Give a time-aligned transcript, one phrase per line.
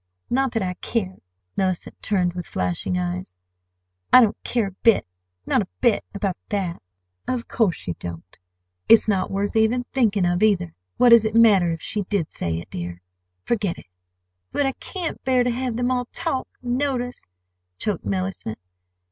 [0.31, 1.17] Not that I care!"
[1.55, 3.37] Mellicent turned with flashing eyes.
[4.11, 6.81] "I don't care a bit—not a bit—about that!"
[7.27, 8.39] "Of course you don't!
[8.89, 10.73] It's not worth even thinking of either.
[10.97, 12.99] What does it matter if she did say it, dear?
[13.45, 13.85] Forget it!"
[14.51, 17.29] "But I can't bear to have them all talk—and notice,"
[17.77, 18.57] choked Mellicent.